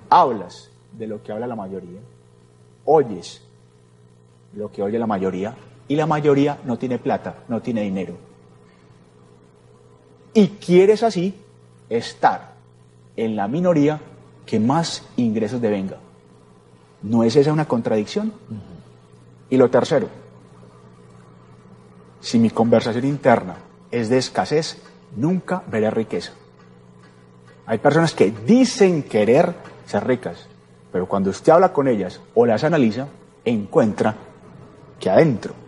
hablas 0.08 0.70
de 0.92 1.06
lo 1.06 1.22
que 1.22 1.32
habla 1.32 1.46
la 1.46 1.56
mayoría, 1.56 2.00
oyes 2.84 3.42
lo 4.54 4.70
que 4.70 4.82
oye 4.82 4.98
la 4.98 5.06
mayoría, 5.06 5.54
y 5.92 5.96
la 5.96 6.06
mayoría 6.06 6.56
no 6.64 6.78
tiene 6.78 6.98
plata, 6.98 7.44
no 7.48 7.60
tiene 7.60 7.82
dinero. 7.82 8.14
Y 10.32 10.48
quieres 10.48 11.02
así 11.02 11.34
estar 11.90 12.54
en 13.14 13.36
la 13.36 13.46
minoría 13.46 14.00
que 14.46 14.58
más 14.58 15.06
ingresos 15.18 15.60
devenga. 15.60 15.98
¿No 17.02 17.24
es 17.24 17.36
esa 17.36 17.52
una 17.52 17.66
contradicción? 17.66 18.32
Y 19.50 19.58
lo 19.58 19.68
tercero, 19.68 20.08
si 22.20 22.38
mi 22.38 22.48
conversación 22.48 23.04
interna 23.04 23.56
es 23.90 24.08
de 24.08 24.16
escasez, 24.16 24.78
nunca 25.14 25.62
veré 25.66 25.90
riqueza. 25.90 26.32
Hay 27.66 27.76
personas 27.76 28.14
que 28.14 28.30
dicen 28.30 29.02
querer 29.02 29.54
ser 29.84 30.06
ricas, 30.06 30.48
pero 30.90 31.06
cuando 31.06 31.28
usted 31.28 31.52
habla 31.52 31.70
con 31.70 31.86
ellas 31.86 32.18
o 32.34 32.46
las 32.46 32.64
analiza, 32.64 33.08
encuentra 33.44 34.16
que 34.98 35.10
adentro 35.10 35.61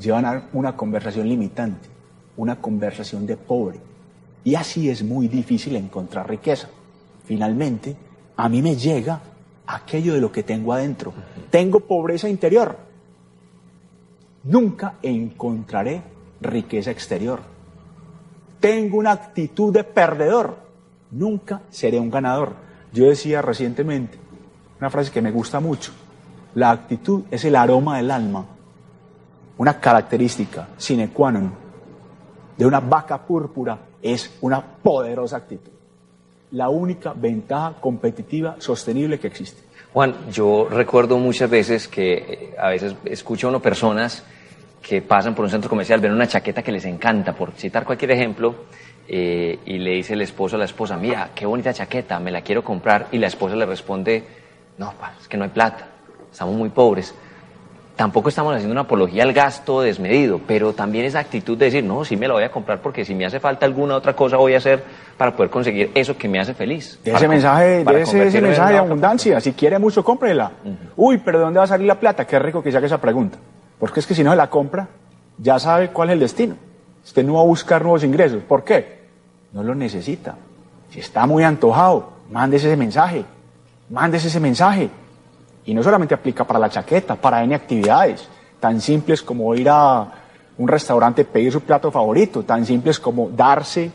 llevan 0.00 0.48
una 0.52 0.76
conversación 0.76 1.28
limitante, 1.28 1.88
una 2.36 2.56
conversación 2.56 3.26
de 3.26 3.36
pobre. 3.36 3.78
Y 4.44 4.54
así 4.54 4.90
es 4.90 5.02
muy 5.02 5.28
difícil 5.28 5.76
encontrar 5.76 6.28
riqueza. 6.28 6.68
Finalmente, 7.24 7.96
a 8.36 8.48
mí 8.48 8.60
me 8.60 8.76
llega 8.76 9.20
aquello 9.66 10.14
de 10.14 10.20
lo 10.20 10.30
que 10.30 10.42
tengo 10.42 10.72
adentro. 10.72 11.12
Tengo 11.50 11.80
pobreza 11.80 12.28
interior. 12.28 12.76
Nunca 14.44 14.94
encontraré 15.02 16.02
riqueza 16.40 16.90
exterior. 16.90 17.40
Tengo 18.60 18.98
una 18.98 19.12
actitud 19.12 19.72
de 19.72 19.84
perdedor. 19.84 20.58
Nunca 21.10 21.62
seré 21.70 21.98
un 21.98 22.10
ganador. 22.10 22.54
Yo 22.92 23.08
decía 23.08 23.40
recientemente 23.40 24.18
una 24.78 24.90
frase 24.90 25.10
que 25.10 25.22
me 25.22 25.30
gusta 25.30 25.60
mucho. 25.60 25.92
La 26.54 26.70
actitud 26.70 27.22
es 27.30 27.44
el 27.44 27.56
aroma 27.56 27.96
del 27.96 28.10
alma. 28.10 28.46
Una 29.56 29.78
característica 29.78 30.68
sine 30.76 31.10
qua 31.10 31.30
non 31.30 31.52
de 32.56 32.66
una 32.66 32.80
vaca 32.80 33.18
púrpura 33.18 33.78
es 34.02 34.38
una 34.40 34.60
poderosa 34.60 35.36
actitud. 35.36 35.72
La 36.52 36.68
única 36.68 37.12
ventaja 37.14 37.74
competitiva 37.80 38.56
sostenible 38.58 39.18
que 39.18 39.26
existe. 39.26 39.62
Juan, 39.92 40.30
yo 40.30 40.68
recuerdo 40.68 41.18
muchas 41.18 41.48
veces 41.48 41.88
que 41.88 42.14
eh, 42.14 42.54
a 42.58 42.68
veces 42.68 42.96
escucho 43.04 43.46
a 43.46 43.50
uno 43.50 43.62
personas 43.62 44.24
que 44.82 45.02
pasan 45.02 45.34
por 45.34 45.44
un 45.44 45.50
centro 45.50 45.70
comercial, 45.70 46.00
ven 46.00 46.12
una 46.12 46.26
chaqueta 46.26 46.62
que 46.62 46.72
les 46.72 46.84
encanta, 46.84 47.32
por 47.32 47.52
citar 47.52 47.84
cualquier 47.84 48.10
ejemplo, 48.10 48.54
eh, 49.08 49.58
y 49.64 49.78
le 49.78 49.92
dice 49.92 50.12
el 50.12 50.20
esposo 50.20 50.56
a 50.56 50.58
la 50.58 50.66
esposa, 50.66 50.96
mira, 50.96 51.30
qué 51.34 51.46
bonita 51.46 51.72
chaqueta, 51.72 52.20
me 52.20 52.30
la 52.30 52.42
quiero 52.42 52.62
comprar, 52.62 53.08
y 53.10 53.18
la 53.18 53.28
esposa 53.28 53.56
le 53.56 53.64
responde, 53.64 54.22
no, 54.76 54.92
es 55.18 55.26
que 55.26 55.36
no 55.36 55.44
hay 55.44 55.50
plata, 55.50 55.88
estamos 56.30 56.54
muy 56.54 56.68
pobres. 56.68 57.14
Tampoco 57.96 58.28
estamos 58.28 58.52
haciendo 58.52 58.72
una 58.72 58.80
apología 58.80 59.22
al 59.22 59.32
gasto 59.32 59.80
desmedido, 59.80 60.40
pero 60.44 60.72
también 60.72 61.04
esa 61.04 61.20
actitud 61.20 61.56
de 61.56 61.66
decir, 61.66 61.84
no, 61.84 62.04
sí 62.04 62.16
me 62.16 62.26
la 62.26 62.34
voy 62.34 62.42
a 62.42 62.50
comprar 62.50 62.80
porque 62.80 63.04
si 63.04 63.14
me 63.14 63.24
hace 63.24 63.38
falta 63.38 63.66
alguna 63.66 63.94
otra 63.94 64.16
cosa 64.16 64.36
voy 64.36 64.54
a 64.54 64.58
hacer 64.58 64.82
para 65.16 65.36
poder 65.36 65.48
conseguir 65.48 65.92
eso 65.94 66.16
que 66.16 66.28
me 66.28 66.40
hace 66.40 66.54
feliz. 66.54 66.98
De 67.04 67.12
ese 67.12 67.28
mensaje, 67.28 67.84
de 67.84 68.02
ese, 68.02 68.40
mensaje 68.40 68.72
de 68.72 68.78
abundancia, 68.80 69.40
si 69.40 69.52
quiere 69.52 69.78
mucho, 69.78 70.02
cómprela. 70.02 70.50
Uy, 70.96 71.18
pero 71.18 71.38
¿de 71.38 71.44
dónde 71.44 71.58
va 71.58 71.64
a 71.64 71.68
salir 71.68 71.86
la 71.86 72.00
plata? 72.00 72.26
Qué 72.26 72.36
rico 72.40 72.64
que 72.64 72.72
se 72.72 72.78
haga 72.78 72.86
esa 72.86 73.00
pregunta. 73.00 73.38
Porque 73.78 74.00
es 74.00 74.06
que 74.08 74.14
si 74.14 74.24
no 74.24 74.30
se 74.32 74.36
la 74.36 74.50
compra, 74.50 74.88
ya 75.38 75.60
sabe 75.60 75.90
cuál 75.90 76.08
es 76.08 76.14
el 76.14 76.20
destino. 76.20 76.56
Usted 77.04 77.24
no 77.24 77.34
va 77.34 77.42
a 77.42 77.44
buscar 77.44 77.82
nuevos 77.82 78.02
ingresos. 78.02 78.42
¿Por 78.42 78.64
qué? 78.64 79.04
No 79.52 79.62
lo 79.62 79.72
necesita. 79.74 80.34
Si 80.90 80.98
está 80.98 81.26
muy 81.26 81.44
antojado, 81.44 82.10
mándese 82.30 82.66
ese 82.66 82.76
mensaje. 82.76 83.24
Mándese 83.88 84.28
ese 84.28 84.40
mensaje. 84.40 84.90
Y 85.66 85.74
no 85.74 85.82
solamente 85.82 86.14
aplica 86.14 86.44
para 86.44 86.58
la 86.58 86.68
chaqueta, 86.68 87.16
para 87.16 87.42
N 87.42 87.54
actividades, 87.54 88.28
tan 88.60 88.80
simples 88.80 89.22
como 89.22 89.54
ir 89.54 89.68
a 89.70 90.12
un 90.58 90.68
restaurante 90.68 91.22
y 91.22 91.24
pedir 91.24 91.52
su 91.52 91.60
plato 91.62 91.90
favorito, 91.90 92.42
tan 92.42 92.64
simples 92.64 93.00
como 93.00 93.30
darse 93.30 93.90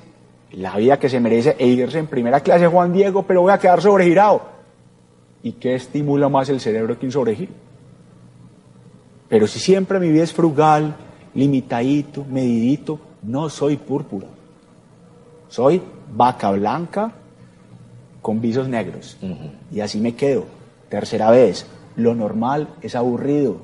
la 0.52 0.76
vida 0.78 0.98
que 0.98 1.10
se 1.10 1.20
merece 1.20 1.56
e 1.60 1.68
irse 1.68 2.00
en 2.00 2.08
primera 2.08 2.40
clase 2.40 2.68
Juan 2.68 2.92
Diego, 2.92 3.24
pero 3.24 3.42
voy 3.42 3.52
a 3.52 3.60
quedar 3.60 3.82
sobregirado. 3.82 4.42
¿Y 5.44 5.54
qué 5.54 5.76
estimula 5.76 6.28
más 6.28 6.50
el 6.50 6.60
cerebro 6.60 6.98
que 6.98 7.06
un 7.06 7.12
sobregiro? 7.12 7.54
Pero 9.30 9.48
si 9.48 9.60
siempre 9.60 10.00
mi 10.00 10.10
vida 10.10 10.24
es 10.24 10.34
frugal, 10.34 10.96
limitadito, 11.36 12.26
medidito, 12.26 13.00
no 13.22 13.50
soy 13.50 13.78
púrpura. 13.78 14.28
Soy 15.48 15.82
vaca 16.12 16.52
blanca 16.52 17.12
con 18.22 18.42
visos 18.42 18.68
negros. 18.68 19.18
Y 19.72 19.80
así 19.80 20.00
me 20.00 20.16
quedo. 20.16 20.46
Tercera 20.90 21.30
vez, 21.32 21.66
lo 21.96 22.16
normal 22.16 22.76
es 22.82 22.96
aburrido. 22.96 23.58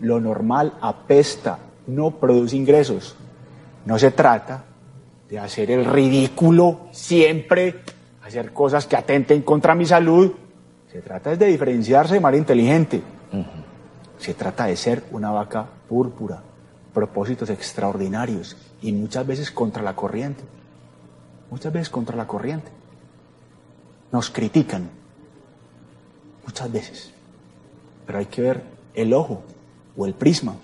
Lo 0.00 0.20
normal 0.20 0.74
apesta, 0.80 1.58
no 1.86 2.12
produce 2.12 2.56
ingresos. 2.56 3.16
No 3.84 3.98
se 3.98 4.12
trata 4.12 4.64
de 5.28 5.38
hacer 5.38 5.70
el 5.70 5.84
ridículo 5.84 6.88
siempre, 6.92 7.82
hacer 8.22 8.52
cosas 8.52 8.86
que 8.86 8.96
atenten 8.96 9.42
contra 9.42 9.74
mi 9.74 9.86
salud. 9.86 10.32
Se 10.92 11.02
trata 11.02 11.34
de 11.34 11.46
diferenciarse 11.46 12.14
de 12.14 12.20
manera 12.20 12.38
inteligente. 12.38 13.02
Se 14.18 14.34
trata 14.34 14.66
de 14.66 14.76
ser 14.76 15.04
una 15.10 15.30
vaca 15.30 15.66
púrpura, 15.88 16.42
propósitos 16.94 17.50
extraordinarios 17.50 18.56
y 18.82 18.92
muchas 18.92 19.26
veces 19.26 19.50
contra 19.50 19.82
la 19.82 19.94
corriente. 19.94 20.42
Muchas 21.50 21.72
veces 21.72 21.90
contra 21.90 22.16
la 22.16 22.26
corriente. 22.26 22.70
Nos 24.12 24.30
critican, 24.30 24.90
muchas 26.48 26.72
veces. 26.72 27.12
Pero 28.06 28.18
hay 28.18 28.26
que 28.26 28.40
ver 28.40 28.62
el 28.94 29.12
ojo 29.12 29.42
o 29.96 30.06
el 30.06 30.14
prisma 30.14 30.56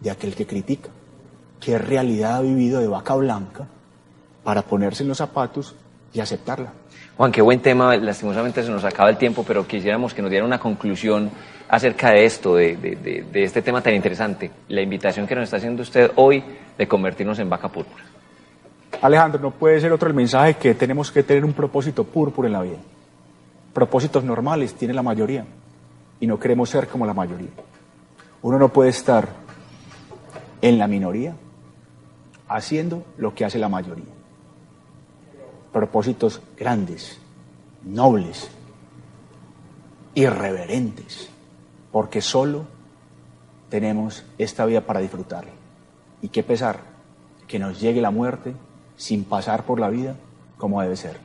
de 0.00 0.10
aquel 0.10 0.34
que 0.34 0.46
critica. 0.46 0.88
¿Qué 1.60 1.78
realidad 1.78 2.36
ha 2.36 2.40
vivido 2.42 2.80
de 2.80 2.88
vaca 2.88 3.14
blanca 3.14 3.66
para 4.42 4.62
ponerse 4.62 5.04
en 5.04 5.08
los 5.08 5.18
zapatos 5.18 5.76
y 6.12 6.20
aceptarla? 6.20 6.72
Juan, 7.16 7.30
qué 7.30 7.40
buen 7.40 7.60
tema. 7.60 7.96
Lastimosamente 7.96 8.64
se 8.64 8.70
nos 8.70 8.84
acaba 8.84 9.10
el 9.10 9.16
tiempo, 9.16 9.44
pero 9.46 9.66
quisiéramos 9.66 10.12
que 10.12 10.22
nos 10.22 10.30
diera 10.30 10.44
una 10.44 10.58
conclusión 10.58 11.30
acerca 11.68 12.10
de 12.10 12.24
esto, 12.24 12.56
de, 12.56 12.76
de, 12.76 13.24
de, 13.30 13.44
este 13.44 13.62
tema 13.62 13.80
tan 13.80 13.94
interesante. 13.94 14.50
La 14.68 14.80
invitación 14.80 15.26
que 15.26 15.36
nos 15.36 15.44
está 15.44 15.58
haciendo 15.58 15.82
usted 15.82 16.10
hoy 16.16 16.42
de 16.76 16.88
convertirnos 16.88 17.38
en 17.38 17.48
vaca 17.48 17.68
púrpura. 17.68 18.04
Alejandro, 19.02 19.40
no 19.40 19.50
puede 19.52 19.80
ser 19.80 19.92
otro 19.92 20.08
el 20.08 20.14
mensaje 20.14 20.54
que 20.54 20.74
tenemos 20.74 21.12
que 21.12 21.22
tener 21.22 21.44
un 21.44 21.52
propósito 21.52 22.02
púrpura 22.02 22.48
en 22.48 22.52
la 22.52 22.62
vida 22.62 22.78
propósitos 23.78 24.24
normales 24.24 24.74
tiene 24.74 24.92
la 24.92 25.04
mayoría 25.04 25.46
y 26.18 26.26
no 26.26 26.36
queremos 26.36 26.68
ser 26.68 26.88
como 26.88 27.06
la 27.06 27.14
mayoría. 27.14 27.50
Uno 28.42 28.58
no 28.58 28.70
puede 28.70 28.90
estar 28.90 29.28
en 30.60 30.80
la 30.80 30.88
minoría 30.88 31.36
haciendo 32.48 33.04
lo 33.18 33.36
que 33.36 33.44
hace 33.44 33.56
la 33.56 33.68
mayoría. 33.68 34.12
Propósitos 35.72 36.42
grandes, 36.56 37.20
nobles, 37.84 38.50
irreverentes, 40.16 41.30
porque 41.92 42.20
solo 42.20 42.64
tenemos 43.68 44.24
esta 44.38 44.66
vida 44.66 44.80
para 44.80 44.98
disfrutarla. 44.98 45.52
Y 46.20 46.30
qué 46.30 46.42
pesar 46.42 46.80
que 47.46 47.60
nos 47.60 47.80
llegue 47.80 48.00
la 48.00 48.10
muerte 48.10 48.54
sin 48.96 49.22
pasar 49.22 49.62
por 49.62 49.78
la 49.78 49.88
vida 49.88 50.16
como 50.56 50.82
debe 50.82 50.96
ser. 50.96 51.20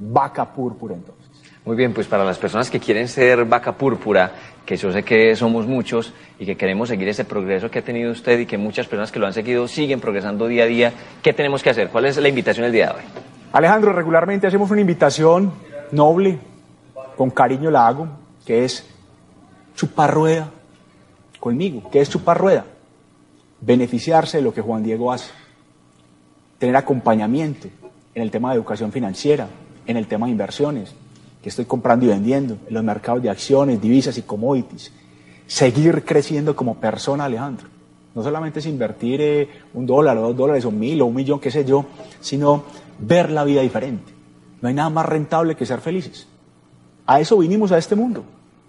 Vaca 0.00 0.52
púrpura 0.52 0.96
entonces. 0.96 1.25
Muy 1.66 1.74
bien, 1.74 1.92
pues 1.92 2.06
para 2.06 2.22
las 2.22 2.38
personas 2.38 2.70
que 2.70 2.78
quieren 2.78 3.08
ser 3.08 3.44
vaca 3.44 3.72
púrpura, 3.72 4.30
que 4.64 4.76
yo 4.76 4.92
sé 4.92 5.02
que 5.02 5.34
somos 5.34 5.66
muchos 5.66 6.14
y 6.38 6.46
que 6.46 6.56
queremos 6.56 6.88
seguir 6.88 7.08
ese 7.08 7.24
progreso 7.24 7.68
que 7.72 7.80
ha 7.80 7.82
tenido 7.82 8.12
usted 8.12 8.38
y 8.38 8.46
que 8.46 8.56
muchas 8.56 8.86
personas 8.86 9.10
que 9.10 9.18
lo 9.18 9.26
han 9.26 9.32
seguido 9.32 9.66
siguen 9.66 9.98
progresando 9.98 10.46
día 10.46 10.62
a 10.62 10.66
día, 10.66 10.92
¿qué 11.24 11.32
tenemos 11.32 11.64
que 11.64 11.70
hacer? 11.70 11.88
¿Cuál 11.88 12.04
es 12.04 12.18
la 12.18 12.28
invitación 12.28 12.62
del 12.62 12.72
día 12.72 12.86
de 12.86 12.92
hoy? 12.92 13.00
Alejandro, 13.52 13.92
regularmente 13.92 14.46
hacemos 14.46 14.70
una 14.70 14.80
invitación 14.80 15.50
noble, 15.90 16.38
con 17.16 17.30
cariño 17.30 17.68
la 17.68 17.88
hago, 17.88 18.06
que 18.46 18.64
es 18.64 18.88
chupar 19.74 20.14
rueda 20.14 20.48
conmigo. 21.40 21.90
¿Qué 21.90 22.00
es 22.00 22.08
chupar 22.08 22.38
rueda? 22.38 22.64
Beneficiarse 23.60 24.36
de 24.36 24.44
lo 24.44 24.54
que 24.54 24.60
Juan 24.60 24.84
Diego 24.84 25.12
hace. 25.12 25.32
Tener 26.60 26.76
acompañamiento 26.76 27.66
en 28.14 28.22
el 28.22 28.30
tema 28.30 28.50
de 28.50 28.54
educación 28.54 28.92
financiera, 28.92 29.48
en 29.84 29.96
el 29.96 30.06
tema 30.06 30.26
de 30.26 30.32
inversiones, 30.32 30.94
que 31.46 31.50
estoy 31.50 31.66
comprando 31.66 32.04
y 32.04 32.08
vendiendo, 32.08 32.58
en 32.66 32.74
los 32.74 32.82
mercados 32.82 33.22
de 33.22 33.30
acciones, 33.30 33.80
divisas 33.80 34.18
y 34.18 34.22
commodities. 34.22 34.90
Seguir 35.46 36.04
creciendo 36.04 36.56
como 36.56 36.74
persona, 36.74 37.26
Alejandro. 37.26 37.68
No 38.16 38.24
solamente 38.24 38.58
es 38.58 38.66
invertir 38.66 39.20
eh, 39.20 39.48
un 39.72 39.86
dólar 39.86 40.18
o 40.18 40.22
dos 40.22 40.36
dólares 40.36 40.64
o 40.64 40.72
mil 40.72 41.00
o 41.02 41.06
un 41.06 41.14
millón, 41.14 41.38
qué 41.38 41.52
sé 41.52 41.64
yo, 41.64 41.86
sino 42.20 42.64
ver 42.98 43.30
la 43.30 43.44
vida 43.44 43.60
diferente. 43.60 44.12
No 44.60 44.66
hay 44.66 44.74
nada 44.74 44.90
más 44.90 45.06
rentable 45.06 45.54
que 45.54 45.64
ser 45.64 45.80
felices. 45.80 46.26
A 47.06 47.20
eso 47.20 47.38
vinimos 47.38 47.70
a 47.70 47.78
este 47.78 47.94
mundo. 47.94 48.24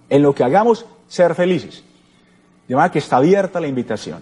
En 0.07 0.21
lo 0.21 0.35
que 0.35 0.43
hagamos, 0.43 0.85
ser 1.07 1.33
felices. 1.33 1.83
De 2.67 2.75
manera 2.75 2.91
que 2.91 2.99
está 2.99 3.17
abierta 3.17 3.59
la 3.59 3.65
invitación 3.65 4.19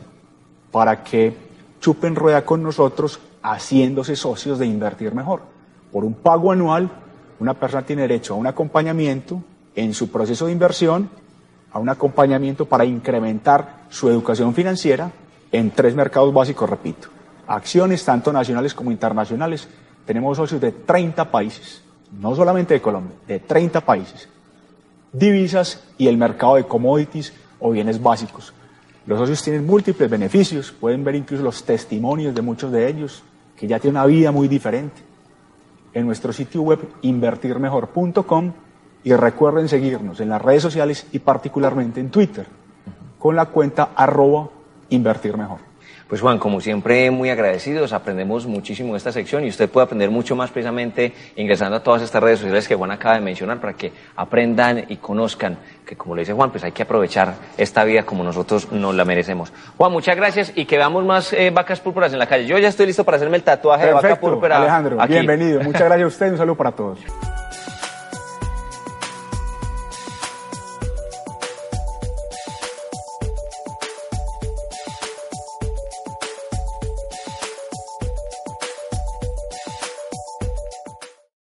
para 0.71 1.03
que 1.03 1.35
chupen 1.81 2.15
rueda 2.15 2.45
con 2.45 2.63
nosotros 2.63 3.19
haciéndose 3.43 4.15
socios 4.15 4.59
de 4.59 4.65
invertir 4.65 5.13
mejor. 5.13 5.41
Por 5.91 6.05
un 6.05 6.13
pago 6.13 6.53
anual, 6.53 6.89
una 7.39 7.53
persona 7.53 7.85
tiene 7.85 8.03
derecho 8.03 8.33
a 8.33 8.37
un 8.37 8.47
acompañamiento 8.47 9.43
en 9.75 9.93
su 9.93 10.09
proceso 10.09 10.45
de 10.45 10.53
inversión, 10.53 11.09
a 11.71 11.79
un 11.79 11.89
acompañamiento 11.89 12.65
para 12.65 12.85
incrementar 12.85 13.85
su 13.89 14.09
educación 14.09 14.53
financiera 14.53 15.11
en 15.51 15.71
tres 15.71 15.95
mercados 15.95 16.33
básicos, 16.33 16.69
repito. 16.69 17.09
Acciones 17.47 18.03
tanto 18.05 18.31
nacionales 18.31 18.73
como 18.73 18.91
internacionales. 18.91 19.67
Tenemos 20.05 20.37
socios 20.37 20.61
de 20.61 20.71
30 20.71 21.29
países, 21.29 21.81
no 22.19 22.35
solamente 22.35 22.73
de 22.73 22.81
Colombia, 22.81 23.15
de 23.27 23.39
30 23.39 23.81
países. 23.81 24.29
Divisas 25.11 25.81
y 25.97 26.07
el 26.07 26.17
mercado 26.17 26.55
de 26.55 26.65
commodities 26.65 27.33
o 27.59 27.71
bienes 27.71 28.01
básicos. 28.01 28.53
Los 29.05 29.19
socios 29.19 29.43
tienen 29.43 29.65
múltiples 29.65 30.09
beneficios, 30.09 30.71
pueden 30.71 31.03
ver 31.03 31.15
incluso 31.15 31.43
los 31.43 31.63
testimonios 31.63 32.33
de 32.33 32.41
muchos 32.41 32.71
de 32.71 32.87
ellos, 32.87 33.23
que 33.55 33.67
ya 33.67 33.79
tienen 33.79 33.97
una 33.97 34.05
vida 34.05 34.31
muy 34.31 34.47
diferente. 34.47 35.01
En 35.95 36.05
nuestro 36.05 36.33
sitio 36.33 36.61
web 36.61 36.79
invertirmejor.com 37.03 38.51
y 39.05 39.13
recuerden 39.13 39.69
seguirnos 39.69 40.19
en 40.19 40.27
las 40.27 40.41
redes 40.41 40.61
sociales 40.61 41.07
y 41.13 41.19
particularmente 41.19 42.01
en 42.01 42.11
Twitter 42.11 42.45
con 43.17 43.35
la 43.35 43.45
cuenta 43.45 43.91
arroba 43.95 44.49
invertirmejor. 44.89 45.59
Pues 46.07 46.21
Juan, 46.21 46.37
como 46.37 46.61
siempre, 46.61 47.09
muy 47.09 47.31
agradecidos, 47.31 47.91
aprendemos 47.91 48.45
muchísimo 48.45 48.89
en 48.89 48.97
esta 48.97 49.11
sección 49.11 49.43
y 49.43 49.49
usted 49.49 49.67
puede 49.67 49.85
aprender 49.85 50.11
mucho 50.11 50.35
más 50.35 50.51
precisamente 50.51 51.13
ingresando 51.35 51.77
a 51.77 51.79
todas 51.79 52.03
estas 52.03 52.21
redes 52.21 52.39
sociales 52.39 52.67
que 52.67 52.75
Juan 52.75 52.91
acaba 52.91 53.15
de 53.15 53.21
mencionar 53.21 53.59
para 53.59 53.73
que 53.73 53.91
aprendan 54.15 54.85
y 54.87 54.97
conozcan 54.97 55.57
que, 55.83 55.95
como 55.95 56.13
le 56.13 56.21
dice 56.21 56.33
Juan, 56.33 56.51
pues 56.51 56.63
hay 56.63 56.73
que 56.73 56.83
aprovechar 56.83 57.33
esta 57.57 57.83
vida 57.83 58.03
como 58.03 58.23
nosotros 58.23 58.71
nos 58.71 58.93
la 58.93 59.03
merecemos. 59.03 59.51
Juan, 59.77 59.91
muchas 59.91 60.15
gracias 60.15 60.51
y 60.53 60.65
que 60.65 60.77
veamos 60.77 61.03
más 61.05 61.33
eh, 61.33 61.49
vacas 61.49 61.79
púrpuras 61.79 62.13
en 62.13 62.19
la 62.19 62.27
calle. 62.27 62.45
Yo 62.45 62.59
ya 62.59 62.67
estoy 62.67 62.85
listo 62.85 63.03
para 63.03 63.17
hacerme 63.17 63.37
el 63.37 63.43
tatuaje 63.43 63.87
de 63.87 63.93
vaca 63.93 64.19
púrpura. 64.19 64.57
Alejandro, 64.57 64.97
bienvenido. 65.07 65.63
Muchas 65.63 65.85
gracias 65.85 66.03
a 66.03 66.07
usted 66.07 66.27
y 66.27 66.29
un 66.29 66.37
saludo 66.37 66.55
para 66.55 66.71
todos. 66.71 66.99